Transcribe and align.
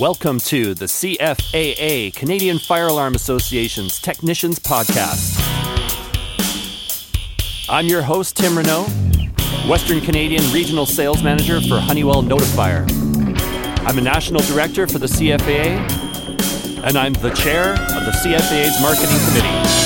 Welcome 0.00 0.38
to 0.40 0.72
the 0.72 0.86
CFAA, 0.86 2.14
Canadian 2.14 2.58
Fire 2.58 2.86
Alarm 2.86 3.14
Association's 3.14 4.00
Technicians 4.00 4.58
Podcast. 4.58 5.36
I'm 7.68 7.84
your 7.84 8.00
host, 8.00 8.36
Tim 8.38 8.56
Renault, 8.56 8.86
Western 9.68 10.00
Canadian 10.00 10.50
Regional 10.50 10.86
Sales 10.86 11.22
Manager 11.22 11.60
for 11.60 11.78
Honeywell 11.78 12.22
Notifier. 12.22 12.90
I'm 13.86 13.98
a 13.98 14.00
National 14.00 14.40
Director 14.40 14.86
for 14.86 14.98
the 14.98 15.06
CFAA, 15.08 15.76
and 16.84 16.96
I'm 16.96 17.12
the 17.12 17.30
Chair 17.30 17.72
of 17.72 18.06
the 18.06 18.12
CFAA's 18.12 18.80
Marketing 18.80 19.18
Committee. 19.28 19.81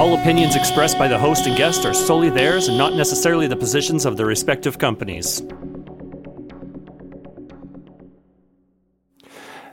All 0.00 0.14
opinions 0.14 0.56
expressed 0.56 0.98
by 0.98 1.08
the 1.08 1.18
host 1.18 1.46
and 1.46 1.54
guest 1.54 1.84
are 1.84 1.92
solely 1.92 2.30
theirs 2.30 2.68
and 2.68 2.78
not 2.78 2.94
necessarily 2.94 3.46
the 3.46 3.54
positions 3.54 4.06
of 4.06 4.16
their 4.16 4.24
respective 4.24 4.78
companies. 4.78 5.42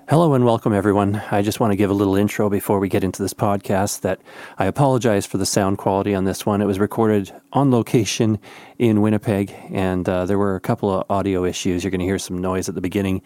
Hello 0.09 0.33
and 0.33 0.43
welcome, 0.43 0.73
everyone. 0.73 1.21
I 1.31 1.41
just 1.41 1.61
want 1.61 1.71
to 1.71 1.77
give 1.77 1.89
a 1.89 1.93
little 1.93 2.17
intro 2.17 2.49
before 2.49 2.79
we 2.79 2.89
get 2.89 3.05
into 3.05 3.21
this 3.21 3.33
podcast 3.33 4.01
that 4.01 4.19
I 4.57 4.65
apologize 4.65 5.25
for 5.25 5.37
the 5.37 5.45
sound 5.45 5.77
quality 5.77 6.13
on 6.13 6.25
this 6.25 6.45
one. 6.45 6.61
It 6.61 6.65
was 6.65 6.77
recorded 6.77 7.33
on 7.53 7.71
location 7.71 8.37
in 8.77 9.01
Winnipeg, 9.01 9.53
and 9.71 10.07
uh, 10.09 10.25
there 10.25 10.37
were 10.37 10.55
a 10.55 10.61
couple 10.61 10.91
of 10.93 11.05
audio 11.09 11.45
issues. 11.45 11.85
You're 11.85 11.91
going 11.91 11.99
to 11.99 12.05
hear 12.05 12.19
some 12.19 12.37
noise 12.37 12.67
at 12.67 12.75
the 12.75 12.81
beginning, 12.81 13.21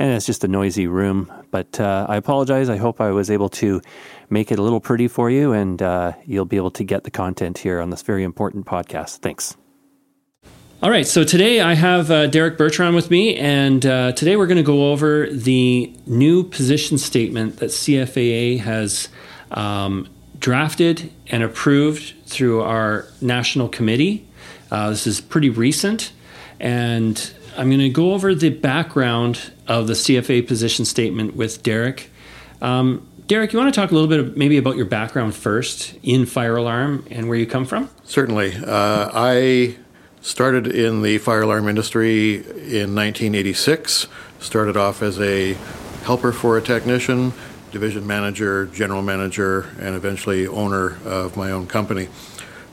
and 0.00 0.14
it's 0.14 0.24
just 0.24 0.42
a 0.44 0.48
noisy 0.48 0.86
room. 0.86 1.30
But 1.50 1.78
uh, 1.78 2.06
I 2.08 2.16
apologize. 2.16 2.70
I 2.70 2.78
hope 2.78 3.02
I 3.02 3.10
was 3.10 3.30
able 3.30 3.50
to 3.50 3.82
make 4.30 4.50
it 4.50 4.58
a 4.58 4.62
little 4.62 4.80
pretty 4.80 5.08
for 5.08 5.30
you, 5.30 5.52
and 5.52 5.80
uh, 5.82 6.14
you'll 6.24 6.46
be 6.46 6.56
able 6.56 6.70
to 6.72 6.84
get 6.84 7.04
the 7.04 7.10
content 7.10 7.58
here 7.58 7.80
on 7.80 7.90
this 7.90 8.00
very 8.00 8.24
important 8.24 8.64
podcast. 8.64 9.18
Thanks. 9.18 9.56
All 10.82 10.90
right, 10.90 11.06
so 11.06 11.22
today 11.22 11.60
I 11.60 11.74
have 11.74 12.10
uh, 12.10 12.26
Derrick 12.28 12.56
Bertrand 12.56 12.94
with 12.94 13.10
me, 13.10 13.36
and 13.36 13.84
uh, 13.84 14.12
today 14.12 14.36
we're 14.36 14.46
going 14.46 14.56
to 14.56 14.62
go 14.62 14.90
over 14.90 15.28
the 15.28 15.94
new 16.06 16.44
position 16.44 16.96
statement 16.96 17.58
that 17.58 17.66
CFAA 17.66 18.60
has 18.60 19.10
um, 19.50 20.08
drafted 20.38 21.12
and 21.26 21.42
approved 21.42 22.14
through 22.24 22.62
our 22.62 23.06
national 23.20 23.68
committee. 23.68 24.26
Uh, 24.70 24.88
this 24.88 25.06
is 25.06 25.20
pretty 25.20 25.50
recent, 25.50 26.12
and 26.58 27.34
I'm 27.56 27.68
going 27.68 27.80
to 27.80 27.88
go 27.88 28.12
over 28.12 28.34
the 28.34 28.50
background 28.50 29.52
of 29.66 29.86
the 29.86 29.94
CFA 29.94 30.46
position 30.46 30.84
statement 30.84 31.36
with 31.36 31.62
Derrick. 31.62 32.10
Um, 32.62 33.06
Derrick, 33.26 33.52
you 33.52 33.58
want 33.58 33.72
to 33.72 33.80
talk 33.80 33.90
a 33.90 33.94
little 33.94 34.08
bit 34.08 34.36
maybe 34.36 34.56
about 34.56 34.76
your 34.76 34.86
background 34.86 35.34
first 35.34 35.94
in 36.02 36.26
fire 36.26 36.56
alarm 36.56 37.06
and 37.10 37.28
where 37.28 37.38
you 37.38 37.46
come 37.46 37.64
from? 37.64 37.88
Certainly. 38.04 38.56
Uh, 38.56 39.10
I 39.12 39.76
started 40.20 40.66
in 40.66 41.02
the 41.02 41.18
fire 41.18 41.42
alarm 41.42 41.68
industry 41.68 42.36
in 42.36 42.94
1986. 42.94 44.08
Started 44.40 44.76
off 44.76 45.02
as 45.02 45.20
a 45.20 45.54
helper 46.02 46.32
for 46.32 46.58
a 46.58 46.62
technician, 46.62 47.32
division 47.70 48.06
manager, 48.06 48.66
general 48.66 49.02
manager, 49.02 49.70
and 49.78 49.94
eventually 49.94 50.46
owner 50.46 50.98
of 51.04 51.36
my 51.36 51.50
own 51.50 51.66
company. 51.66 52.08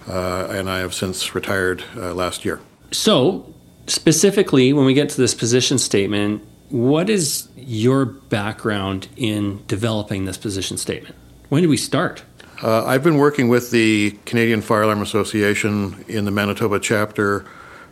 Uh, 0.07 0.47
and 0.49 0.69
I 0.69 0.79
have 0.79 0.93
since 0.93 1.35
retired 1.35 1.83
uh, 1.95 2.13
last 2.13 2.45
year. 2.45 2.61
So, 2.91 3.53
specifically, 3.87 4.73
when 4.73 4.85
we 4.85 4.93
get 4.93 5.09
to 5.09 5.17
this 5.17 5.33
position 5.33 5.77
statement, 5.77 6.45
what 6.69 7.09
is 7.09 7.47
your 7.55 8.05
background 8.05 9.07
in 9.15 9.63
developing 9.67 10.25
this 10.25 10.37
position 10.37 10.77
statement? 10.77 11.15
When 11.49 11.61
did 11.61 11.69
we 11.69 11.77
start? 11.77 12.23
Uh, 12.61 12.85
I've 12.85 13.03
been 13.03 13.17
working 13.17 13.49
with 13.49 13.71
the 13.71 14.17
Canadian 14.25 14.61
Fire 14.61 14.81
Alarm 14.81 15.01
Association 15.01 16.03
in 16.07 16.25
the 16.25 16.31
Manitoba 16.31 16.79
chapter 16.79 17.45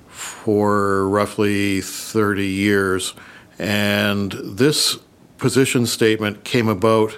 for 0.07 1.07
roughly 1.07 1.81
30 1.81 2.45
years. 2.45 3.13
And 3.59 4.31
this 4.31 4.97
position 5.37 5.85
statement 5.85 6.43
came 6.43 6.67
about 6.67 7.17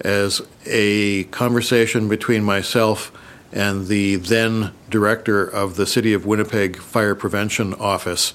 as 0.00 0.40
a 0.64 1.24
conversation 1.24 2.08
between 2.08 2.42
myself 2.42 3.12
and 3.52 3.86
the 3.86 4.16
then 4.16 4.72
director 4.90 5.44
of 5.44 5.76
the 5.76 5.86
City 5.86 6.12
of 6.12 6.26
Winnipeg 6.26 6.76
Fire 6.76 7.14
Prevention 7.14 7.74
Office. 7.74 8.34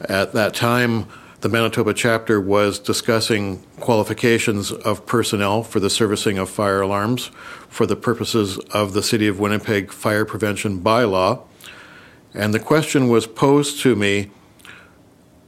At 0.00 0.32
that 0.32 0.54
time, 0.54 1.06
the 1.40 1.48
Manitoba 1.48 1.92
chapter 1.92 2.40
was 2.40 2.78
discussing 2.78 3.62
qualifications 3.78 4.72
of 4.72 5.04
personnel 5.04 5.62
for 5.62 5.78
the 5.78 5.90
servicing 5.90 6.38
of 6.38 6.48
fire 6.48 6.80
alarms 6.80 7.26
for 7.68 7.84
the 7.84 7.96
purposes 7.96 8.58
of 8.72 8.94
the 8.94 9.02
City 9.02 9.28
of 9.28 9.38
Winnipeg 9.38 9.92
Fire 9.92 10.24
Prevention 10.24 10.80
Bylaw. 10.80 11.42
And 12.32 12.54
the 12.54 12.60
question 12.60 13.08
was 13.08 13.26
posed 13.26 13.80
to 13.82 13.94
me 13.94 14.30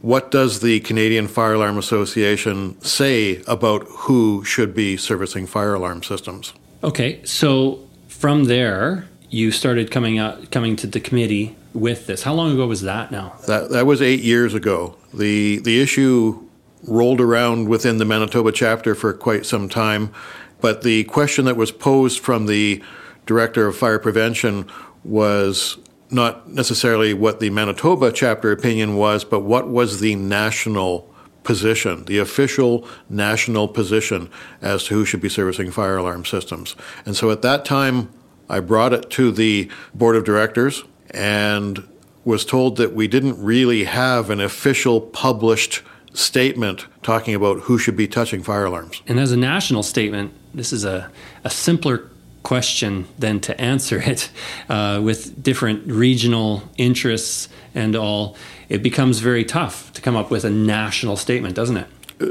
what 0.03 0.31
does 0.31 0.61
the 0.61 0.81
Canadian 0.81 1.27
Fire 1.27 1.55
Alarm 1.55 1.79
Association 1.79 2.81
say 2.83 3.43
about 3.47 3.85
who 3.89 4.45
should 4.45 4.75
be 4.75 4.97
servicing 4.97 5.47
fire 5.47 5.75
alarm 5.75 6.03
systems? 6.03 6.53
Okay, 6.85 7.25
so 7.25 7.86
from 8.27 8.47
there, 8.47 9.07
you 9.31 9.53
started 9.53 9.89
coming 9.89 10.19
out 10.19 10.51
coming 10.51 10.75
to 10.75 10.85
the 10.89 10.99
committee 10.99 11.55
with 11.73 12.09
this. 12.09 12.25
How 12.25 12.35
long 12.35 12.51
ago 12.53 12.67
was 12.67 12.83
that 12.83 13.13
now? 13.13 13.37
That 13.47 13.71
that 13.71 13.87
was 13.87 14.03
8 14.03 14.19
years 14.19 14.53
ago. 14.53 14.97
The 15.15 15.59
the 15.59 15.81
issue 15.81 16.43
rolled 16.83 17.21
around 17.21 17.69
within 17.69 17.99
the 17.99 18.05
Manitoba 18.05 18.51
chapter 18.51 18.97
for 18.97 19.13
quite 19.13 19.47
some 19.47 19.69
time, 19.69 20.13
but 20.61 20.83
the 20.83 21.05
question 21.05 21.45
that 21.45 21.57
was 21.57 21.71
posed 21.71 22.19
from 22.19 22.47
the 22.47 22.83
director 23.27 23.69
of 23.69 23.77
fire 23.77 24.01
prevention 24.01 24.69
was 25.05 25.79
not 26.11 26.49
necessarily 26.49 27.15
what 27.15 27.39
the 27.39 27.51
Manitoba 27.51 28.11
chapter 28.11 28.51
opinion 28.51 28.97
was, 28.97 29.23
but 29.23 29.43
what 29.43 29.69
was 29.69 30.01
the 30.01 30.17
national 30.17 31.09
position, 31.47 32.05
the 32.05 32.19
official 32.19 32.87
national 33.09 33.69
position 33.69 34.29
as 34.61 34.85
to 34.85 34.95
who 34.95 35.05
should 35.07 35.23
be 35.23 35.31
servicing 35.31 35.71
fire 35.71 35.97
alarm 35.97 36.25
systems. 36.25 36.77
And 37.07 37.17
so 37.17 37.31
at 37.31 37.41
that 37.43 37.65
time, 37.65 38.11
I 38.51 38.61
brought 38.61 38.93
it 38.93 39.09
to 39.11 39.33
the 39.33 39.71
board 39.95 40.17
of 40.17 40.25
directors 40.25 40.85
and 41.13 41.87
was 42.25 42.45
told 42.45 42.77
that 42.77 42.93
we 42.93 43.09
didn't 43.09 43.43
really 43.43 43.85
have 43.85 44.31
an 44.31 44.41
official 44.41 45.01
published 45.01 45.83
statement 46.13 46.87
talking 47.03 47.35
about 47.35 47.61
who 47.61 47.79
should 47.79 47.97
be 47.97 48.09
touching 48.09 48.43
fire 48.43 48.65
alarms. 48.65 49.03
And 49.07 49.21
as 49.21 49.33
a 49.33 49.37
national 49.37 49.83
statement, 49.83 50.33
this 50.53 50.73
is 50.73 50.85
a, 50.85 51.11
a 51.45 51.51
simpler 51.51 52.11
question 52.43 53.07
than 53.19 53.41
to 53.41 53.61
answer 53.61 54.01
it 54.01 54.31
uh, 54.69 55.01
with 55.03 55.43
different 55.43 55.87
regional 55.87 56.63
interests 56.77 57.49
and 57.75 57.95
all. 57.95 58.37
It 58.69 58.83
becomes 58.83 59.21
very 59.21 59.45
tough 59.45 59.93
to 59.93 60.03
come 60.03 60.17
up 60.17 60.31
with 60.31 60.45
a 60.45 60.51
national 60.51 61.17
statement, 61.17 61.55
doesn't 61.55 61.77
it? 61.77 61.87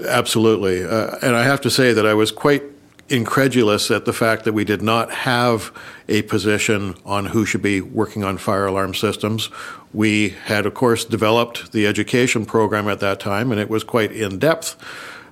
Absolutely. 0.07 0.83
Uh, 0.83 1.17
and 1.21 1.35
I 1.35 1.43
have 1.43 1.61
to 1.61 1.69
say 1.69 1.93
that 1.93 2.05
I 2.05 2.13
was 2.13 2.31
quite 2.31 2.63
incredulous 3.07 3.91
at 3.91 4.05
the 4.05 4.13
fact 4.13 4.45
that 4.45 4.53
we 4.53 4.65
did 4.65 4.81
not 4.81 5.11
have 5.11 5.71
a 6.09 6.23
position 6.23 6.95
on 7.05 7.27
who 7.27 7.45
should 7.45 7.61
be 7.61 7.79
working 7.79 8.23
on 8.23 8.37
fire 8.37 8.65
alarm 8.65 8.95
systems. 8.95 9.49
We 9.93 10.29
had, 10.29 10.65
of 10.65 10.73
course, 10.73 11.05
developed 11.05 11.71
the 11.71 11.85
education 11.85 12.45
program 12.45 12.87
at 12.87 12.99
that 13.01 13.19
time, 13.19 13.51
and 13.51 13.61
it 13.61 13.69
was 13.69 13.83
quite 13.83 14.11
in 14.11 14.39
depth 14.39 14.75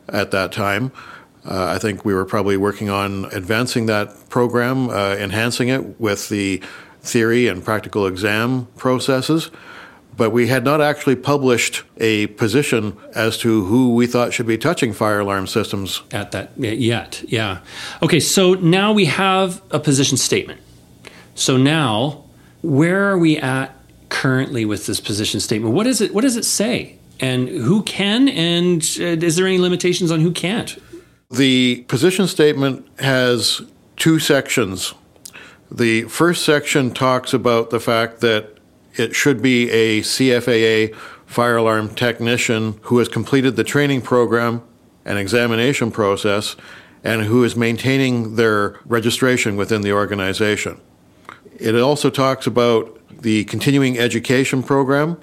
at 0.08 0.32
that 0.32 0.52
time. 0.52 0.92
Uh, 1.46 1.66
I 1.66 1.80
think 1.80 2.06
we 2.06 2.14
were 2.14 2.26
probably 2.26 2.58
working 2.58 2.90
on 2.90 3.26
advancing 3.26 3.88
that 3.88 4.30
program, 4.30 4.90
uh, 4.90 5.16
enhancing 5.16 5.70
it 5.70 6.00
with 6.00 6.30
the 6.30 6.62
theory 7.02 7.48
and 7.48 7.66
practical 7.66 8.06
exam 8.06 8.68
processes 8.78 9.50
but 10.16 10.32
we 10.32 10.48
had 10.48 10.64
not 10.64 10.82
actually 10.82 11.16
published 11.16 11.84
a 11.98 12.28
position 12.28 12.98
as 13.16 13.38
to 13.40 13.66
who 13.66 13.96
we 13.96 14.08
thought 14.08 14.34
should 14.34 14.48
be 14.48 14.58
touching 14.58 14.94
fire 14.94 15.20
alarm 15.20 15.48
systems 15.48 16.02
at 16.12 16.32
that 16.32 16.52
yet. 16.58 17.24
Yeah. 17.28 17.60
Okay, 18.02 18.20
so 18.20 18.54
now 18.54 18.94
we 18.94 19.06
have 19.06 19.62
a 19.72 19.80
position 19.80 20.18
statement. 20.18 20.62
So 21.36 21.58
now, 21.58 22.26
where 22.62 23.10
are 23.10 23.18
we 23.18 23.38
at 23.38 23.76
currently 24.10 24.66
with 24.66 24.86
this 24.86 25.00
position 25.00 25.40
statement? 25.40 25.74
What 25.74 25.88
is 25.88 26.02
it? 26.02 26.14
What 26.14 26.22
does 26.22 26.38
it 26.38 26.46
say? 26.46 26.98
And 27.20 27.48
who 27.48 27.84
can? 27.84 28.30
And 28.30 28.82
uh, 29.00 29.26
is 29.26 29.36
there 29.36 29.48
any 29.48 29.60
limitations 29.60 30.12
on 30.12 30.20
who 30.20 30.32
can't? 30.32 30.78
The 31.32 31.82
position 31.88 32.28
statement 32.28 32.88
has 33.00 33.62
two 33.96 34.20
sections. 34.20 34.94
The 35.72 36.04
first 36.04 36.46
section 36.46 36.94
talks 36.94 37.34
about 37.34 37.72
the 37.72 37.80
fact 37.80 38.22
that 38.22 38.58
it 38.96 39.16
should 39.16 39.42
be 39.42 39.70
a 39.72 40.02
CFAA 40.02 40.96
fire 41.26 41.58
alarm 41.58 41.94
technician 41.96 42.80
who 42.84 43.00
has 43.00 43.08
completed 43.08 43.56
the 43.56 43.64
training 43.64 44.02
program 44.02 44.62
and 45.06 45.18
examination 45.18 45.92
process 45.92 46.56
and 47.04 47.24
who 47.24 47.44
is 47.44 47.56
maintaining 47.56 48.36
their 48.36 48.80
registration 48.86 49.58
within 49.58 49.82
the 49.82 49.92
organization. 49.92 50.80
It 51.60 51.76
also 51.76 52.10
talks 52.10 52.48
about 52.48 53.00
the 53.10 53.44
continuing 53.46 53.98
education 53.98 54.64
program 54.64 55.20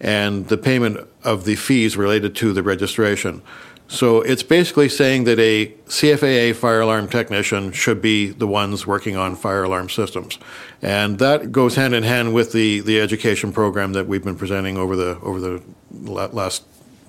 and 0.00 0.48
the 0.48 0.58
payment 0.58 1.08
of 1.22 1.44
the 1.44 1.56
fees 1.56 1.96
related 1.96 2.34
to 2.36 2.52
the 2.52 2.62
registration. 2.62 3.42
So 3.86 4.22
it's 4.22 4.42
basically 4.42 4.88
saying 4.88 5.24
that 5.24 5.38
a 5.38 5.66
CFAA 5.86 6.54
fire 6.56 6.80
alarm 6.80 7.08
technician 7.08 7.70
should 7.72 8.00
be 8.00 8.28
the 8.28 8.46
ones 8.46 8.86
working 8.86 9.16
on 9.16 9.36
fire 9.36 9.62
alarm 9.62 9.90
systems. 9.90 10.38
And 10.80 11.18
that 11.18 11.52
goes 11.52 11.76
hand 11.76 11.94
in 11.94 12.02
hand 12.02 12.34
with 12.34 12.52
the, 12.52 12.80
the 12.80 13.00
education 13.00 13.52
program 13.52 13.92
that 13.92 14.06
we've 14.06 14.24
been 14.24 14.36
presenting 14.36 14.76
over 14.76 14.96
the 14.96 15.18
over 15.20 15.38
the 15.38 15.62
last 15.90 16.64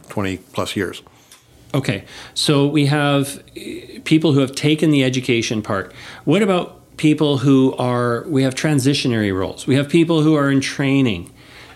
20 0.10 0.38
plus 0.38 0.75
years. 0.75 1.01
Okay. 1.74 2.06
So 2.33 2.68
we 2.68 2.86
have 2.86 3.42
people 4.04 4.33
who 4.33 4.39
have 4.42 4.54
taken 4.54 4.92
the 4.92 5.04
education 5.04 5.62
part. 5.62 5.94
What 6.25 6.42
about 6.42 6.86
people 6.98 7.39
who 7.39 7.74
are 7.77 8.24
we 8.27 8.44
have 8.44 8.56
transitionary 8.56 9.36
roles. 9.36 9.68
We 9.68 9.75
have 9.75 9.89
people 9.89 10.22
who 10.22 10.36
are 10.36 10.50
in 10.50 10.62
training. 10.62 11.31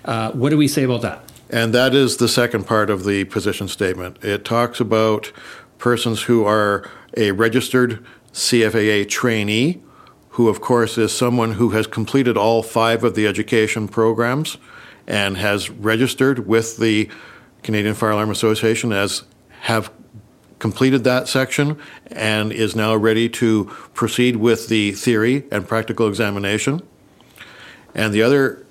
Uh, 0.06 0.32
what 0.32 0.50
do 0.50 0.58
we 0.58 0.68
say 0.68 0.84
about 0.84 1.02
that? 1.02 1.29
And 1.50 1.74
that 1.74 1.96
is 1.96 2.18
the 2.18 2.28
second 2.28 2.66
part 2.66 2.90
of 2.90 3.06
the 3.06 3.26
position 3.26 3.68
statement. 3.68 4.24
It 4.24 4.46
talks 4.46 4.80
about 4.80 5.32
persons 5.78 6.24
who 6.24 6.46
are 6.46 6.90
a 7.18 7.32
registered 7.32 8.06
CFAA 8.34 9.10
trainee, 9.10 9.82
who, 10.30 10.48
of 10.48 10.62
course, 10.62 10.98
is 10.98 11.12
someone 11.12 11.54
who 11.54 11.72
has 11.72 11.88
completed 11.88 12.38
all 12.38 12.62
five 12.62 13.04
of 13.04 13.16
the 13.16 13.26
education 13.26 13.88
programs 13.88 14.58
and 15.08 15.38
has 15.38 15.70
registered 15.72 16.48
with 16.48 16.78
the 16.78 17.10
Canadian 17.64 17.96
Fire 17.96 18.12
Alarm 18.12 18.30
Association 18.30 18.94
as 18.94 19.24
have 19.62 19.92
completed 20.60 21.04
that 21.06 21.28
section 21.28 21.80
and 22.08 22.52
is 22.52 22.76
now 22.76 22.96
ready 22.96 23.28
to 23.28 23.66
proceed 23.94 24.36
with 24.36 24.68
the 24.68 24.92
theory 24.92 25.46
and 25.52 25.68
practical 25.68 26.08
examination. 26.08 26.82
And 27.96 28.14
the 28.14 28.22
other 28.22 28.66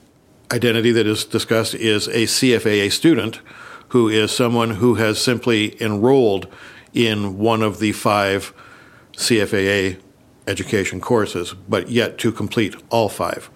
identity 0.53 0.93
that 0.93 1.07
is 1.07 1.25
discussed 1.25 1.75
is 1.75 2.07
a 2.09 2.25
CFAA 2.25 2.91
student 2.91 3.41
who 3.89 4.09
is 4.09 4.31
someone 4.31 4.71
who 4.71 4.97
has 4.97 5.21
simply 5.21 5.81
enrolled 5.83 6.47
in 6.93 7.39
one 7.39 7.63
of 7.63 7.79
the 7.79 7.93
five 7.93 8.53
CFAA 9.13 9.99
education 10.47 11.01
courses, 11.01 11.55
but 11.69 11.89
yet 11.89 12.19
to 12.19 12.33
complete 12.33 12.75
all 12.91 13.09
five. 13.09 13.51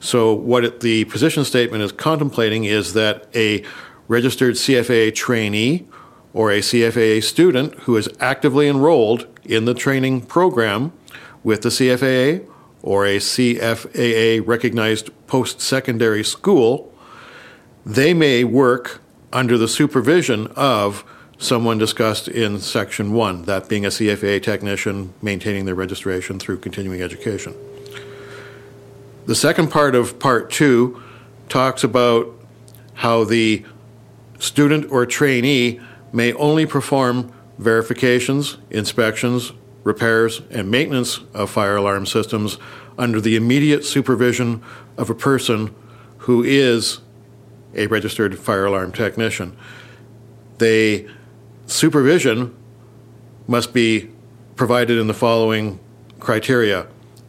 So, 0.00 0.32
what 0.34 0.64
it, 0.64 0.80
the 0.80 1.04
position 1.04 1.44
statement 1.44 1.82
is 1.82 1.92
contemplating 1.92 2.64
is 2.64 2.92
that 2.94 3.28
a 3.36 3.64
registered 4.08 4.54
CFAA 4.54 5.14
trainee 5.14 5.86
or 6.32 6.50
a 6.50 6.58
CFAA 6.58 7.22
student 7.22 7.74
who 7.80 7.96
is 7.96 8.08
actively 8.18 8.68
enrolled 8.68 9.26
in 9.44 9.64
the 9.64 9.74
training 9.74 10.22
program 10.22 10.92
with 11.44 11.62
the 11.62 11.68
CFAA 11.68 12.48
or 12.82 13.06
a 13.06 13.18
CFAA 13.18 14.46
recognized 14.46 15.10
post 15.26 15.60
secondary 15.60 16.24
school, 16.24 16.92
they 17.86 18.12
may 18.12 18.44
work 18.44 19.00
under 19.32 19.56
the 19.56 19.68
supervision 19.68 20.48
of 20.48 21.04
someone 21.38 21.78
discussed 21.78 22.28
in 22.28 22.58
Section 22.60 23.12
1, 23.12 23.44
that 23.44 23.68
being 23.68 23.84
a 23.84 23.88
CFAA 23.88 24.42
technician 24.42 25.12
maintaining 25.22 25.64
their 25.64 25.74
registration 25.74 26.38
through 26.38 26.58
continuing 26.58 27.02
education. 27.02 27.54
The 29.26 29.34
second 29.34 29.70
part 29.70 29.94
of 29.94 30.18
Part 30.18 30.50
2 30.50 31.00
talks 31.48 31.84
about 31.84 32.32
how 32.94 33.24
the 33.24 33.64
student 34.38 34.90
or 34.90 35.06
trainee 35.06 35.80
may 36.12 36.32
only 36.34 36.66
perform 36.66 37.32
verifications, 37.58 38.58
inspections, 38.70 39.52
repairs, 39.84 40.42
and 40.50 40.70
maintenance 40.70 41.20
of 41.34 41.50
fire 41.50 41.76
alarm 41.76 42.06
systems 42.06 42.58
under 42.98 43.20
the 43.20 43.36
immediate 43.36 43.84
supervision 43.84 44.62
of 44.96 45.10
a 45.10 45.14
person 45.14 45.74
who 46.18 46.42
is 46.42 47.00
a 47.74 47.86
registered 47.86 48.38
fire 48.38 48.66
alarm 48.66 48.92
technician. 48.92 49.56
The 50.58 51.08
supervision 51.66 52.54
must 53.48 53.72
be 53.72 54.10
provided 54.56 54.98
in 54.98 55.06
the 55.06 55.14
following 55.14 55.80
criteria 56.20 56.86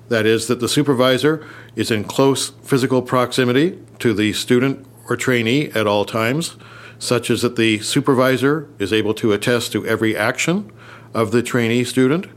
that 0.10 0.26
is, 0.26 0.48
that 0.48 0.60
the 0.60 0.70
supervisor 0.70 1.46
is 1.76 1.90
in 1.90 2.04
close 2.04 2.50
physical 2.50 3.02
proximity 3.02 3.80
to 4.00 4.14
the 4.14 4.34
student 4.34 4.86
or 5.10 5.16
trainee 5.16 5.70
at 5.72 5.88
all 5.88 6.06
times 6.06 6.56
such 7.00 7.30
as 7.30 7.42
that 7.42 7.56
the 7.56 7.80
supervisor 7.80 8.70
is 8.80 8.94
able 8.94 9.14
to 9.14 9.34
attest 9.34 9.72
to 9.72 9.86
every 9.86 10.16
action 10.16 10.72
of 11.14 11.32
the 11.32 11.44
trainee 11.44 11.84
student, 11.84 12.28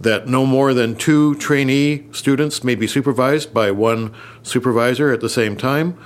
that 0.00 0.26
no 0.26 0.46
more 0.46 0.72
than 0.72 0.96
two 0.96 1.34
trainee 1.36 2.06
students 2.12 2.64
may 2.64 2.74
be 2.74 2.86
supervised 2.86 3.52
by 3.52 3.70
one 3.70 4.14
supervisor 4.42 5.12
at 5.12 5.20
the 5.20 5.28
same 5.28 5.56
time, 5.56 5.98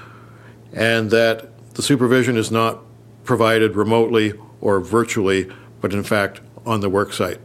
and 0.73 1.11
that 1.11 1.51
the 1.75 1.83
supervision 1.83 2.37
is 2.37 2.51
not 2.51 2.81
provided 3.25 3.77
remotely 3.77 4.33
or 4.61 4.81
virtually, 4.81 5.51
but 5.81 5.93
in 5.93 6.03
fact 6.03 6.41
on 6.67 6.81
the 6.81 6.89
work 6.89 7.13
site. 7.13 7.39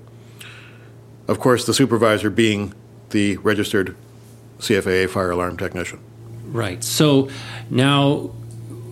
Of 1.27 1.39
course, 1.39 1.65
the 1.65 1.73
supervisor 1.73 2.29
being 2.29 2.73
the 3.11 3.37
registered 3.37 3.95
CFAA 4.59 5.09
fire 5.09 5.31
alarm 5.31 5.57
technician. 5.57 5.99
Right. 6.45 6.83
So 6.83 7.29
now 7.69 8.31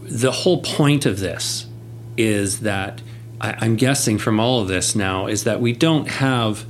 the 0.03 0.31
whole 0.31 0.61
point 0.61 1.05
of 1.05 1.19
this 1.19 1.65
is 2.15 2.61
that 2.61 3.01
I, 3.41 3.65
am 3.65 3.75
guessing 3.75 4.17
from 4.17 4.39
all 4.39 4.61
of 4.61 4.67
this 4.67 4.95
now 4.95 5.27
is 5.27 5.43
that 5.43 5.61
we 5.61 5.73
don't 5.73 6.07
have 6.07 6.65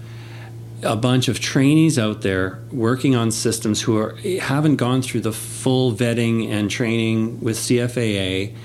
a 0.84 0.96
bunch 0.96 1.28
of 1.28 1.40
trainees 1.40 1.98
out 1.98 2.22
there 2.22 2.60
working 2.72 3.16
on 3.16 3.32
systems 3.32 3.82
who 3.82 3.98
are 3.98 4.16
haven't 4.42 4.76
gone 4.76 5.02
through 5.02 5.22
the 5.22 5.34
full 5.34 5.94
vetting 5.94 6.50
and 6.50 6.70
training 6.70 7.40
with 7.42 7.58
CFAA, 7.58 8.56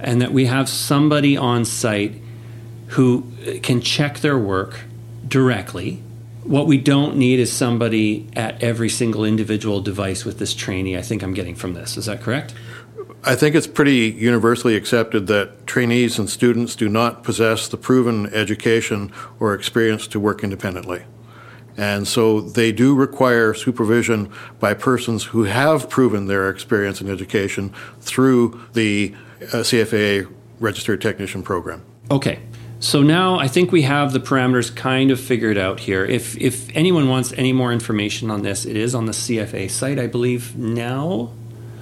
and 0.00 0.22
that 0.22 0.32
we 0.32 0.46
have 0.46 0.68
somebody 0.68 1.36
on 1.36 1.64
site 1.64 2.14
who 2.88 3.30
can 3.62 3.80
check 3.80 4.20
their 4.20 4.38
work 4.38 4.80
directly. 5.26 6.02
What 6.44 6.66
we 6.66 6.78
don't 6.78 7.16
need 7.18 7.38
is 7.38 7.52
somebody 7.52 8.26
at 8.34 8.62
every 8.62 8.88
single 8.88 9.24
individual 9.24 9.82
device 9.82 10.24
with 10.24 10.38
this 10.38 10.54
trainee. 10.54 10.96
I 10.96 11.02
think 11.02 11.22
I'm 11.22 11.34
getting 11.34 11.54
from 11.54 11.74
this. 11.74 11.98
Is 11.98 12.06
that 12.06 12.22
correct? 12.22 12.54
I 13.24 13.34
think 13.34 13.54
it's 13.54 13.66
pretty 13.66 14.10
universally 14.18 14.74
accepted 14.74 15.26
that 15.26 15.66
trainees 15.66 16.18
and 16.18 16.30
students 16.30 16.74
do 16.74 16.88
not 16.88 17.24
possess 17.24 17.68
the 17.68 17.76
proven 17.76 18.32
education 18.32 19.12
or 19.38 19.52
experience 19.52 20.06
to 20.08 20.20
work 20.20 20.42
independently. 20.42 21.04
And 21.78 22.08
so 22.08 22.40
they 22.40 22.72
do 22.72 22.94
require 22.94 23.54
supervision 23.54 24.30
by 24.58 24.74
persons 24.74 25.24
who 25.24 25.44
have 25.44 25.88
proven 25.88 26.26
their 26.26 26.50
experience 26.50 27.00
and 27.00 27.08
education 27.08 27.72
through 28.00 28.60
the 28.72 29.14
uh, 29.40 29.58
CFAA 29.58 30.30
registered 30.58 31.00
technician 31.00 31.44
program. 31.44 31.84
Okay. 32.10 32.40
So 32.80 33.02
now 33.02 33.38
I 33.38 33.48
think 33.48 33.72
we 33.72 33.82
have 33.82 34.12
the 34.12 34.20
parameters 34.20 34.74
kind 34.74 35.10
of 35.10 35.20
figured 35.20 35.56
out 35.56 35.80
here. 35.80 36.04
If 36.04 36.36
if 36.36 36.68
anyone 36.76 37.08
wants 37.08 37.32
any 37.36 37.52
more 37.52 37.72
information 37.72 38.30
on 38.30 38.42
this, 38.42 38.64
it 38.66 38.76
is 38.76 38.94
on 38.94 39.06
the 39.06 39.12
CFA 39.12 39.70
site, 39.70 39.98
I 39.98 40.06
believe 40.06 40.56
now. 40.56 41.32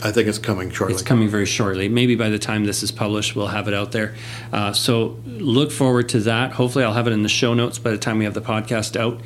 I 0.03 0.11
think 0.13 0.29
it's 0.29 0.39
coming 0.39 0.71
shortly. 0.71 0.95
It's 0.95 1.03
coming 1.03 1.29
very 1.29 1.47
shortly. 1.47 1.89
Maybe 1.89 2.17
by 2.17 2.29
the 2.29 2.39
time 2.39 2.65
this 2.65 2.83
is 2.83 2.93
published, 2.93 3.35
we'll 3.35 3.47
have 3.47 3.67
it 3.67 3.75
out 3.75 3.93
there. 3.93 4.15
Uh, 4.53 4.73
so 4.73 5.19
look 5.27 5.71
forward 5.71 6.11
to 6.11 6.21
that. 6.21 6.53
Hopefully, 6.53 6.85
I'll 6.85 6.93
have 6.93 7.07
it 7.07 7.13
in 7.13 7.23
the 7.23 7.31
show 7.31 7.55
notes 7.55 7.79
by 7.79 7.91
the 7.91 7.99
time 7.99 8.19
we 8.19 8.25
have 8.25 8.35
the 8.35 8.43
podcast 8.43 8.99
out. 8.99 9.21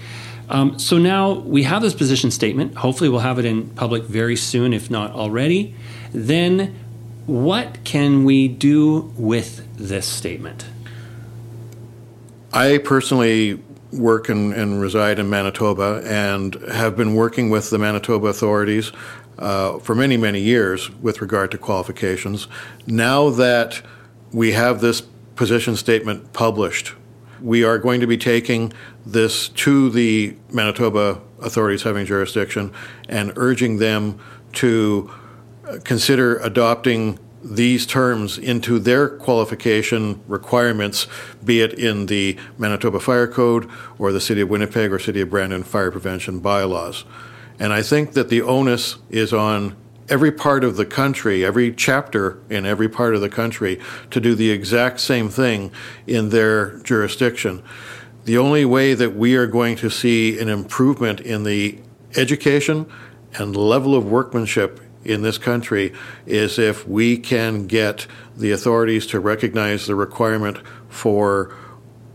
Um, 0.51 0.81
so 0.81 0.99
now 0.99 1.33
we 1.33 1.63
have 1.63 1.81
this 1.81 1.95
position 1.95 2.33
statement. 2.33 2.75
Hopefully, 2.75 3.09
we'll 3.09 3.21
have 3.21 3.39
it 3.39 3.45
in 3.45 3.71
public 3.71 4.03
very 4.03 4.35
soon, 4.35 4.73
if 4.73 4.91
not 4.91 5.13
already. 5.13 5.77
Then, 6.13 6.75
what 7.27 7.85
can 7.85 8.25
we 8.25 8.49
do 8.49 9.13
with 9.17 9.65
this 9.77 10.07
statement? 10.07 10.67
I 12.53 12.79
personally 12.79 13.63
work 13.93 14.29
and, 14.29 14.81
reside 14.81 15.21
in 15.21 15.31
Manitoba 15.31 16.03
and 16.05 16.55
have 16.73 16.97
been 16.97 17.15
working 17.15 17.49
with 17.49 17.71
the 17.71 17.79
Manitoba 17.79 18.27
authorities 18.27 18.91
uh, 19.39 19.79
for 19.79 19.95
many, 19.95 20.17
many 20.17 20.41
years 20.41 20.91
with 20.97 21.21
regard 21.21 21.53
to 21.53 21.59
qualifications. 21.59 22.49
Now 22.89 23.31
that 23.31 23.83
we 24.33 24.53
have 24.53 24.81
this 24.81 25.01
position 25.37 25.77
statement 25.77 26.33
published, 26.33 26.95
we 27.43 27.65
are 27.65 27.79
going 27.79 28.01
to 28.01 28.07
be 28.07 28.17
taking 28.17 28.73
this 29.05 29.49
to 29.49 29.91
the 29.91 30.37
Manitoba 30.51 31.21
authorities 31.41 31.83
having 31.83 32.07
jurisdiction 32.07 32.73
and 33.09 33.33
urging 33.37 33.79
them 33.79 34.19
to 34.53 35.11
consider 35.85 36.37
adopting 36.39 37.19
these 37.43 37.87
terms 37.87 38.37
into 38.37 38.79
their 38.79 39.09
qualification 39.09 40.21
requirements, 40.29 41.07
be 41.43 41.63
it 41.63 41.73
in 41.73 42.07
the 42.07 42.37
Manitoba 42.59 43.01
Fire 43.01 43.27
Code 43.27 43.69
or 43.99 44.13
the 44.13 44.21
City 44.21 44.43
of 44.43 44.51
Winnipeg 44.51 44.93
or 44.93 44.99
City 44.99 45.23
of 45.23 45.31
Brandon 45.31 45.63
fire 45.63 45.91
prevention 45.91 46.41
bylaws. 46.41 47.05
And 47.59 47.73
I 47.73 47.83
think 47.83 48.13
that 48.13 48.29
the 48.29 48.43
onus 48.43 48.97
is 49.09 49.33
on 49.33 49.77
every 50.11 50.33
part 50.33 50.65
of 50.65 50.77
the 50.77 50.85
country, 50.85 51.45
every 51.45 51.73
chapter 51.73 52.39
in 52.51 52.67
every 52.67 52.89
part 52.89 53.15
of 53.15 53.21
the 53.21 53.29
country, 53.31 53.81
to 54.11 54.21
do 54.21 54.35
the 54.35 54.51
exact 54.51 55.01
same 55.01 55.31
thing 55.31 55.71
in 56.07 56.29
their 56.29 56.79
jurisdiction. 56.81 57.63
The 58.25 58.37
only 58.37 58.65
way 58.65 58.95
that 58.95 59.15
we 59.17 59.37
are 59.37 59.47
going 59.47 59.77
to 59.77 59.89
see 59.89 60.39
an 60.39 60.49
improvement 60.49 61.21
in 61.21 61.45
the 61.45 61.79
education 62.17 62.87
and 63.35 63.57
level 63.57 63.95
of 63.95 64.05
workmanship 64.05 64.81
in 65.05 65.23
this 65.23 65.39
country 65.39 65.95
is 66.27 66.59
if 66.59 66.87
we 66.87 67.17
can 67.17 67.67
get 67.67 68.07
the 68.37 68.51
authorities 68.51 69.07
to 69.07 69.21
recognize 69.21 69.87
the 69.87 69.95
requirement 69.95 70.59
for 70.89 71.55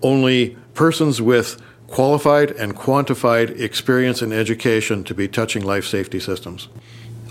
only 0.03 0.57
persons 0.73 1.21
with 1.21 1.59
qualified 1.87 2.51
and 2.51 2.75
quantified 2.75 3.59
experience 3.59 4.21
and 4.21 4.33
education 4.33 5.03
to 5.03 5.15
be 5.15 5.27
touching 5.27 5.63
life 5.63 5.85
safety 5.85 6.19
systems. 6.19 6.67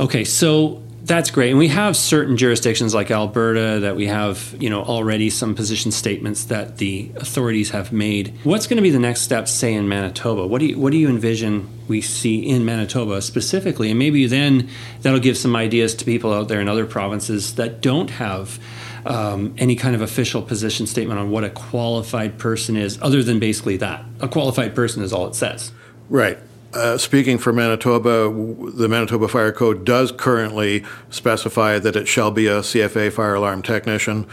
Okay, 0.00 0.24
so 0.24 0.82
that's 1.04 1.30
great. 1.30 1.50
And 1.50 1.58
we 1.58 1.68
have 1.68 1.96
certain 1.96 2.36
jurisdictions 2.36 2.94
like 2.94 3.10
Alberta 3.10 3.80
that 3.80 3.94
we 3.94 4.06
have, 4.06 4.56
you 4.58 4.70
know, 4.70 4.82
already 4.82 5.28
some 5.28 5.54
position 5.54 5.92
statements 5.92 6.44
that 6.46 6.78
the 6.78 7.12
authorities 7.16 7.70
have 7.70 7.92
made. 7.92 8.34
What's 8.42 8.66
going 8.66 8.78
to 8.78 8.82
be 8.82 8.90
the 8.90 8.98
next 8.98 9.20
step, 9.20 9.46
say 9.46 9.74
in 9.74 9.88
Manitoba? 9.88 10.46
What 10.46 10.60
do 10.60 10.66
you 10.66 10.78
what 10.78 10.92
do 10.92 10.98
you 10.98 11.08
envision 11.08 11.68
we 11.88 12.00
see 12.00 12.40
in 12.40 12.64
Manitoba 12.64 13.20
specifically? 13.20 13.90
And 13.90 13.98
maybe 13.98 14.26
then 14.26 14.70
that'll 15.02 15.20
give 15.20 15.36
some 15.36 15.54
ideas 15.54 15.94
to 15.96 16.04
people 16.06 16.32
out 16.32 16.48
there 16.48 16.60
in 16.60 16.68
other 16.68 16.86
provinces 16.86 17.56
that 17.56 17.82
don't 17.82 18.10
have 18.10 18.58
um, 19.04 19.54
any 19.58 19.76
kind 19.76 19.94
of 19.94 20.00
official 20.00 20.40
position 20.40 20.86
statement 20.86 21.20
on 21.20 21.30
what 21.30 21.44
a 21.44 21.50
qualified 21.50 22.38
person 22.38 22.76
is, 22.76 22.98
other 23.02 23.22
than 23.22 23.38
basically 23.38 23.76
that. 23.76 24.04
A 24.20 24.28
qualified 24.28 24.74
person 24.74 25.02
is 25.02 25.12
all 25.12 25.26
it 25.26 25.34
says. 25.34 25.70
Right. 26.08 26.38
Uh, 26.74 26.98
speaking 26.98 27.38
for 27.38 27.52
Manitoba, 27.52 28.28
the 28.72 28.88
Manitoba 28.88 29.28
Fire 29.28 29.52
Code 29.52 29.84
does 29.84 30.10
currently 30.10 30.84
specify 31.08 31.78
that 31.78 31.94
it 31.94 32.08
shall 32.08 32.32
be 32.32 32.48
a 32.48 32.60
CFA 32.60 33.12
fire 33.12 33.34
alarm 33.34 33.62
technician 33.62 34.26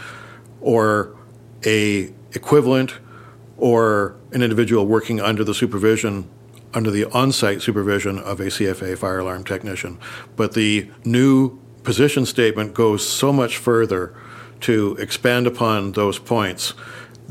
or 0.60 1.16
a 1.64 2.12
equivalent 2.32 2.98
or 3.58 4.16
an 4.32 4.42
individual 4.42 4.86
working 4.86 5.20
under 5.20 5.44
the 5.44 5.54
supervision 5.54 6.28
under 6.74 6.90
the 6.90 7.04
on-site 7.12 7.62
supervision 7.62 8.18
of 8.18 8.40
a 8.40 8.46
CFA 8.46 8.98
fire 8.98 9.20
alarm 9.20 9.44
technician. 9.44 9.98
But 10.34 10.54
the 10.54 10.90
new 11.04 11.60
position 11.84 12.26
statement 12.26 12.74
goes 12.74 13.06
so 13.06 13.32
much 13.32 13.58
further 13.58 14.16
to 14.62 14.96
expand 14.98 15.46
upon 15.46 15.92
those 15.92 16.18
points. 16.18 16.74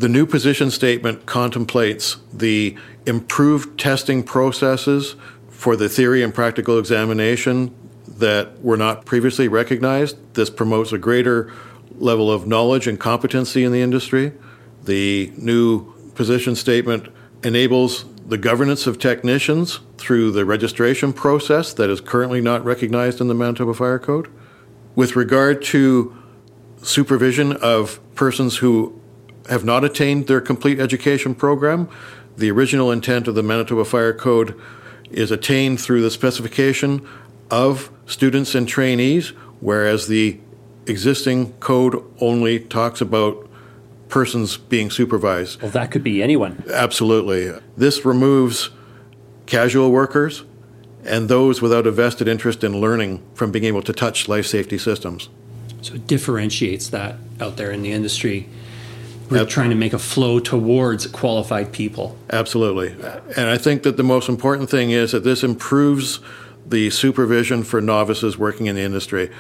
The 0.02 0.10
new 0.10 0.26
position 0.26 0.72
statement 0.72 1.28
contemplates 1.28 2.18
the 2.34 2.76
improved 3.06 3.80
testing 3.80 4.24
processes 4.24 5.16
for 5.52 5.76
the 5.76 5.88
theory 5.88 6.24
and 6.24 6.34
practical 6.34 6.80
examination 6.80 7.72
that 8.08 8.64
were 8.64 8.78
not 8.78 9.06
previously 9.06 9.48
recognized. 9.48 10.18
This 10.34 10.50
promotes 10.50 10.92
a 10.92 10.98
greater 10.98 11.54
level 12.00 12.32
of 12.32 12.48
knowledge 12.48 12.88
and 12.88 13.00
competency 13.00 13.64
in 13.64 13.72
the 13.72 13.84
industry. 13.84 14.34
The 14.86 15.32
new 15.38 15.94
position 16.14 16.56
statement 16.56 17.10
enables 17.44 18.06
the 18.28 18.40
governance 18.40 18.88
of 18.88 18.98
technicians 18.98 19.82
through 20.00 20.32
the 20.32 20.46
registration 20.46 21.14
process 21.14 21.74
that 21.74 21.92
is 21.92 22.02
currently 22.02 22.42
not 22.42 22.66
recognized 22.66 23.22
in 23.22 23.28
the 23.28 23.36
Manitoba 23.36 23.76
Fire 23.76 24.00
Code. 24.00 24.30
With 24.96 25.16
regard 25.16 25.62
to 25.66 26.18
supervision 26.82 27.54
of 27.58 28.00
persons 28.16 28.58
who 28.58 29.00
have 29.52 29.66
not 29.66 29.84
attained 29.84 30.28
their 30.28 30.40
complete 30.40 30.80
education 30.80 31.36
program. 31.36 31.90
The 32.38 32.50
original 32.50 32.90
intent 32.90 33.28
of 33.28 33.36
the 33.36 33.44
Manitoba 33.44 33.84
Fire 33.84 34.14
Code 34.14 34.60
is 35.12 35.30
attained 35.30 35.82
through 35.82 36.02
the 36.02 36.10
specification 36.10 37.06
of 37.52 37.92
students 38.06 38.56
and 38.56 38.66
trainees, 38.66 39.34
whereas 39.60 40.08
the 40.08 40.40
existing 40.88 41.52
code 41.60 42.02
only 42.22 42.62
talks 42.62 43.02
about 43.02 43.50
persons 44.08 44.56
being 44.56 44.90
supervised. 44.90 45.62
Well, 45.62 45.72
that 45.72 45.92
could 45.92 46.04
be 46.04 46.24
anyone. 46.24 46.64
Absolutely. 46.74 47.52
This 47.76 48.06
removes 48.06 48.70
casual 49.48 49.92
workers 49.92 50.46
and 51.04 51.28
those 51.28 51.62
without 51.62 51.86
a 51.86 51.92
vested 51.92 52.30
interest 52.30 52.64
in 52.64 52.80
learning 52.80 53.22
from 53.34 53.52
being 53.52 53.66
able 53.66 53.82
to 53.82 53.92
touch 53.92 54.30
life 54.30 54.46
safety 54.46 54.78
systems. 54.78 55.28
So 55.82 55.96
it 55.96 56.08
differentiates 56.08 56.88
that 56.90 57.16
out 57.42 57.58
there 57.58 57.72
in 57.72 57.82
the 57.82 57.92
industry. 57.92 58.48
We're 59.32 59.46
trying 59.46 59.70
to 59.70 59.76
make 59.76 59.94
a 59.94 60.00
flow 60.00 60.40
towards 60.40 61.08
qualified 61.08 61.72
people. 61.72 62.18
Absolutely. 62.32 62.92
And 63.38 63.50
I 63.50 63.58
think 63.58 63.84
that 63.84 63.96
the 63.96 64.04
most 64.04 64.28
important 64.28 64.70
thing 64.70 64.92
is 64.92 65.14
that 65.14 65.24
this 65.24 65.42
improves 65.42 66.20
the 66.68 66.90
supervision 66.90 67.64
for 67.64 67.80
novices 67.80 68.38
working 68.38 68.66
in 68.68 68.76
the 68.76 68.82
industry. 68.82 69.32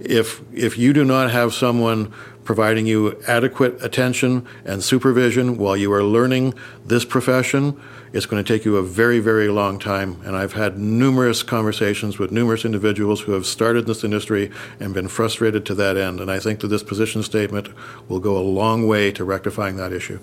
If, 0.00 0.40
if 0.52 0.78
you 0.78 0.92
do 0.92 1.04
not 1.04 1.30
have 1.30 1.52
someone 1.52 2.12
providing 2.44 2.86
you 2.86 3.20
adequate 3.26 3.82
attention 3.84 4.46
and 4.64 4.82
supervision 4.82 5.58
while 5.58 5.76
you 5.76 5.92
are 5.92 6.02
learning 6.02 6.54
this 6.86 7.04
profession, 7.04 7.78
it's 8.12 8.26
going 8.26 8.42
to 8.42 8.52
take 8.52 8.64
you 8.64 8.76
a 8.76 8.82
very, 8.82 9.18
very 9.18 9.48
long 9.48 9.78
time. 9.78 10.18
And 10.24 10.34
I've 10.34 10.54
had 10.54 10.78
numerous 10.78 11.42
conversations 11.42 12.18
with 12.18 12.32
numerous 12.32 12.64
individuals 12.64 13.20
who 13.20 13.32
have 13.32 13.44
started 13.44 13.86
this 13.86 14.02
industry 14.02 14.50
and 14.80 14.94
been 14.94 15.08
frustrated 15.08 15.66
to 15.66 15.74
that 15.74 15.96
end. 15.96 16.20
And 16.20 16.30
I 16.30 16.38
think 16.38 16.60
that 16.60 16.68
this 16.68 16.82
position 16.82 17.22
statement 17.22 17.68
will 18.08 18.20
go 18.20 18.38
a 18.38 18.40
long 18.40 18.86
way 18.86 19.12
to 19.12 19.24
rectifying 19.24 19.76
that 19.76 19.92
issue. 19.92 20.18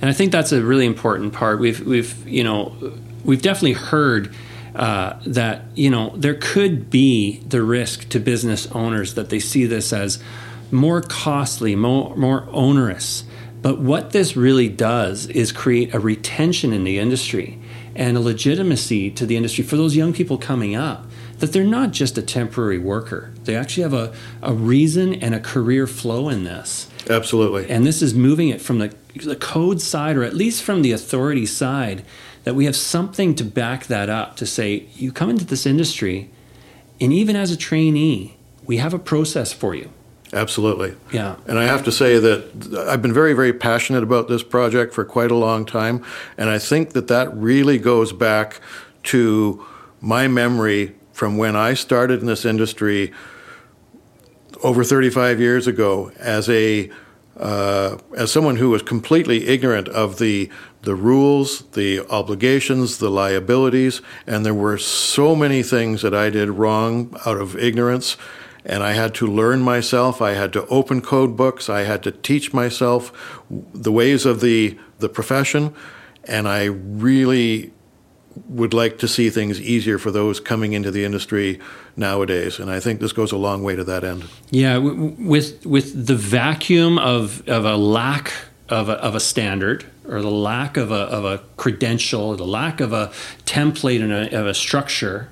And 0.00 0.08
I 0.08 0.12
think 0.12 0.32
that's 0.32 0.52
a 0.52 0.62
really 0.62 0.86
important 0.86 1.32
part. 1.32 1.58
We've, 1.58 1.80
we've, 1.80 2.26
you 2.26 2.44
know, 2.44 2.72
we've 3.24 3.42
definitely 3.42 3.72
heard 3.72 4.32
uh, 4.78 5.18
that 5.26 5.64
you 5.74 5.90
know 5.90 6.12
there 6.16 6.34
could 6.34 6.88
be 6.88 7.40
the 7.48 7.62
risk 7.62 8.08
to 8.08 8.18
business 8.18 8.66
owners 8.72 9.14
that 9.14 9.28
they 9.28 9.38
see 9.38 9.66
this 9.66 9.92
as 9.92 10.22
more 10.70 11.00
costly, 11.02 11.76
more 11.76 12.16
more 12.16 12.46
onerous 12.50 13.24
but 13.60 13.80
what 13.80 14.12
this 14.12 14.36
really 14.36 14.68
does 14.68 15.26
is 15.26 15.50
create 15.52 15.92
a 15.92 15.98
retention 15.98 16.72
in 16.72 16.84
the 16.84 16.98
industry 16.98 17.58
and 17.94 18.16
a 18.16 18.20
legitimacy 18.20 19.10
to 19.10 19.26
the 19.26 19.36
industry 19.36 19.64
for 19.64 19.76
those 19.76 19.96
young 19.96 20.12
people 20.12 20.38
coming 20.38 20.76
up 20.76 21.06
that 21.38 21.52
they're 21.52 21.64
not 21.64 21.92
just 21.92 22.18
a 22.18 22.22
temporary 22.22 22.78
worker. 22.78 23.32
They 23.44 23.54
actually 23.56 23.84
have 23.84 23.94
a, 23.94 24.12
a 24.42 24.52
reason 24.52 25.14
and 25.14 25.34
a 25.34 25.40
career 25.40 25.86
flow 25.86 26.28
in 26.28 26.44
this. 26.44 26.88
Absolutely. 27.08 27.68
And 27.70 27.86
this 27.86 28.02
is 28.02 28.12
moving 28.14 28.48
it 28.48 28.60
from 28.60 28.78
the, 28.78 28.94
the 29.14 29.36
code 29.36 29.80
side, 29.80 30.16
or 30.16 30.24
at 30.24 30.34
least 30.34 30.62
from 30.62 30.82
the 30.82 30.92
authority 30.92 31.46
side, 31.46 32.04
that 32.48 32.54
we 32.54 32.64
have 32.64 32.74
something 32.74 33.34
to 33.34 33.44
back 33.44 33.88
that 33.88 34.08
up 34.08 34.34
to 34.34 34.46
say, 34.46 34.86
you 34.94 35.12
come 35.12 35.28
into 35.28 35.44
this 35.44 35.66
industry, 35.66 36.30
and 36.98 37.12
even 37.12 37.36
as 37.36 37.50
a 37.50 37.56
trainee, 37.58 38.38
we 38.64 38.78
have 38.78 38.94
a 38.94 38.98
process 38.98 39.52
for 39.52 39.74
you. 39.74 39.90
Absolutely. 40.32 40.94
Yeah. 41.12 41.36
And 41.46 41.58
I 41.58 41.64
have 41.64 41.84
to 41.84 41.92
say 41.92 42.18
that 42.18 42.86
I've 42.88 43.02
been 43.02 43.12
very, 43.12 43.34
very 43.34 43.52
passionate 43.52 44.02
about 44.02 44.28
this 44.28 44.42
project 44.42 44.94
for 44.94 45.04
quite 45.04 45.30
a 45.30 45.34
long 45.34 45.66
time. 45.66 46.02
And 46.38 46.48
I 46.48 46.58
think 46.58 46.94
that 46.94 47.08
that 47.08 47.36
really 47.36 47.76
goes 47.76 48.14
back 48.14 48.62
to 49.02 49.62
my 50.00 50.26
memory 50.26 50.94
from 51.12 51.36
when 51.36 51.54
I 51.54 51.74
started 51.74 52.20
in 52.20 52.26
this 52.28 52.46
industry 52.46 53.12
over 54.62 54.84
35 54.84 55.38
years 55.38 55.66
ago 55.66 56.12
as 56.18 56.48
a 56.48 56.88
uh, 57.38 57.98
as 58.16 58.32
someone 58.32 58.56
who 58.56 58.70
was 58.70 58.82
completely 58.82 59.46
ignorant 59.46 59.88
of 59.88 60.18
the 60.18 60.50
the 60.82 60.94
rules, 60.94 61.62
the 61.72 62.00
obligations, 62.08 62.98
the 62.98 63.10
liabilities, 63.10 64.00
and 64.26 64.46
there 64.46 64.54
were 64.54 64.78
so 64.78 65.34
many 65.34 65.62
things 65.62 66.02
that 66.02 66.14
I 66.14 66.30
did 66.30 66.50
wrong 66.50 67.16
out 67.26 67.38
of 67.38 67.56
ignorance 67.56 68.16
and 68.68 68.82
I 68.82 68.92
had 68.92 69.14
to 69.16 69.26
learn 69.26 69.60
myself. 69.60 70.20
I 70.20 70.32
had 70.32 70.52
to 70.52 70.66
open 70.66 71.00
code 71.00 71.36
books. 71.36 71.68
I 71.68 71.80
had 71.82 72.02
to 72.02 72.12
teach 72.12 72.52
myself 72.52 73.42
the 73.72 73.90
ways 73.90 74.26
of 74.26 74.40
the 74.40 74.78
the 74.98 75.08
profession, 75.08 75.74
and 76.24 76.46
I 76.46 76.64
really 76.64 77.72
would 78.46 78.74
like 78.74 78.98
to 78.98 79.08
see 79.08 79.30
things 79.30 79.60
easier 79.60 79.98
for 79.98 80.10
those 80.10 80.38
coming 80.38 80.72
into 80.72 80.90
the 80.90 81.04
industry 81.04 81.58
nowadays, 81.96 82.60
and 82.60 82.70
I 82.70 82.78
think 82.78 83.00
this 83.00 83.12
goes 83.12 83.32
a 83.32 83.36
long 83.36 83.62
way 83.62 83.74
to 83.74 83.84
that 83.84 84.04
end. 84.04 84.24
Yeah, 84.50 84.76
with 84.78 85.64
with 85.64 86.06
the 86.06 86.16
vacuum 86.16 86.98
of 86.98 87.48
of 87.48 87.64
a 87.64 87.76
lack 87.76 88.32
of 88.68 88.88
a, 88.88 88.94
of 88.94 89.14
a 89.14 89.20
standard 89.20 89.86
or 90.08 90.22
the 90.22 90.30
lack 90.30 90.76
of 90.76 90.90
a, 90.90 90.94
of 90.94 91.24
a 91.24 91.38
credential, 91.56 92.34
the 92.36 92.46
lack 92.46 92.80
of 92.80 92.92
a 92.92 93.12
template 93.44 94.02
and 94.02 94.12
a, 94.12 94.40
of 94.40 94.46
a 94.46 94.54
structure 94.54 95.28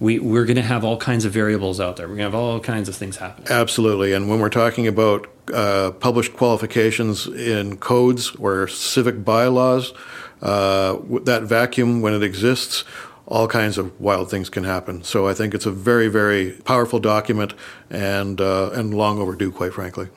we, 0.00 0.18
we're 0.18 0.46
going 0.46 0.56
to 0.56 0.62
have 0.62 0.82
all 0.82 0.96
kinds 0.96 1.26
of 1.26 1.32
variables 1.32 1.78
out 1.78 1.96
there. 1.96 2.08
We're 2.08 2.16
going 2.16 2.30
to 2.30 2.36
have 2.36 2.42
all 2.42 2.58
kinds 2.58 2.88
of 2.88 2.96
things 2.96 3.18
happen. 3.18 3.44
Absolutely. 3.50 4.14
And 4.14 4.28
when 4.28 4.40
we're 4.40 4.48
talking 4.48 4.88
about 4.88 5.26
uh, 5.52 5.92
published 5.92 6.32
qualifications 6.32 7.26
in 7.26 7.76
codes 7.76 8.34
or 8.36 8.66
civic 8.66 9.24
bylaws, 9.24 9.92
uh, 10.40 10.96
that 11.24 11.42
vacuum, 11.42 12.00
when 12.00 12.14
it 12.14 12.22
exists, 12.22 12.84
all 13.26 13.46
kinds 13.46 13.76
of 13.76 14.00
wild 14.00 14.30
things 14.30 14.48
can 14.48 14.64
happen. 14.64 15.04
So 15.04 15.28
I 15.28 15.34
think 15.34 15.54
it's 15.54 15.66
a 15.66 15.70
very, 15.70 16.08
very 16.08 16.52
powerful 16.52 16.98
document 16.98 17.52
and, 17.90 18.40
uh, 18.40 18.70
and 18.72 18.94
long 18.94 19.18
overdue, 19.18 19.52
quite 19.52 19.74
frankly. 19.74 20.08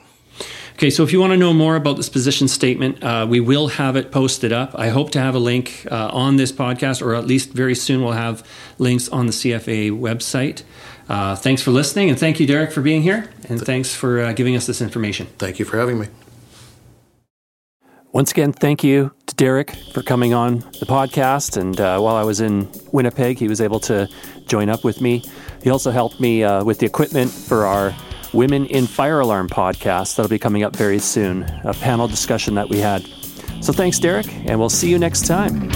Okay, 0.74 0.90
so 0.90 1.04
if 1.04 1.12
you 1.12 1.20
want 1.20 1.32
to 1.32 1.36
know 1.36 1.52
more 1.52 1.76
about 1.76 1.96
this 1.96 2.08
position 2.08 2.48
statement, 2.48 3.02
uh, 3.02 3.24
we 3.30 3.38
will 3.38 3.68
have 3.68 3.94
it 3.94 4.10
posted 4.10 4.52
up. 4.52 4.74
I 4.74 4.88
hope 4.88 5.10
to 5.12 5.20
have 5.20 5.36
a 5.36 5.38
link 5.38 5.86
uh, 5.88 6.10
on 6.12 6.36
this 6.36 6.50
podcast, 6.50 7.00
or 7.00 7.14
at 7.14 7.28
least 7.28 7.52
very 7.52 7.76
soon 7.76 8.02
we'll 8.02 8.12
have 8.12 8.44
links 8.78 9.08
on 9.08 9.26
the 9.26 9.32
CFA 9.32 9.92
website. 9.92 10.64
Uh, 11.08 11.36
thanks 11.36 11.62
for 11.62 11.70
listening, 11.70 12.10
and 12.10 12.18
thank 12.18 12.40
you, 12.40 12.46
Derrick, 12.46 12.72
for 12.72 12.80
being 12.80 13.02
here, 13.02 13.30
and 13.48 13.60
thanks 13.60 13.94
for 13.94 14.20
uh, 14.20 14.32
giving 14.32 14.56
us 14.56 14.66
this 14.66 14.82
information. 14.82 15.26
Thank 15.38 15.60
you 15.60 15.64
for 15.64 15.78
having 15.78 16.00
me. 16.00 16.08
Once 18.10 18.32
again, 18.32 18.52
thank 18.52 18.82
you 18.82 19.12
to 19.26 19.34
Derrick 19.36 19.76
for 19.92 20.02
coming 20.02 20.34
on 20.34 20.58
the 20.80 20.86
podcast. 20.86 21.56
And 21.56 21.80
uh, 21.80 22.00
while 22.00 22.16
I 22.16 22.24
was 22.24 22.40
in 22.40 22.68
Winnipeg, 22.90 23.38
he 23.38 23.46
was 23.46 23.60
able 23.60 23.80
to 23.80 24.08
join 24.46 24.68
up 24.68 24.82
with 24.82 25.00
me. 25.00 25.24
He 25.62 25.70
also 25.70 25.92
helped 25.92 26.20
me 26.20 26.42
uh, 26.42 26.64
with 26.64 26.80
the 26.80 26.86
equipment 26.86 27.30
for 27.30 27.64
our 27.64 27.94
Women 28.34 28.66
in 28.66 28.88
Fire 28.88 29.20
Alarm 29.20 29.48
podcast 29.48 30.16
that'll 30.16 30.28
be 30.28 30.40
coming 30.40 30.64
up 30.64 30.74
very 30.74 30.98
soon, 30.98 31.44
a 31.62 31.72
panel 31.72 32.08
discussion 32.08 32.56
that 32.56 32.68
we 32.68 32.80
had. 32.80 33.06
So 33.60 33.72
thanks, 33.72 34.00
Derrick, 34.00 34.26
and 34.46 34.58
we'll 34.58 34.68
see 34.68 34.90
you 34.90 34.98
next 34.98 35.26
time. 35.26 35.70